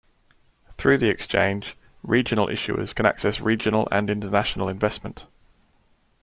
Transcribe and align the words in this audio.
Through 0.79 0.97
the 0.97 1.09
exchange, 1.09 1.77
regional 2.01 2.47
issuers 2.47 2.95
can 2.95 3.05
access 3.05 3.39
regional 3.39 3.87
and 3.91 4.09
international 4.09 4.67
investment. 4.67 5.27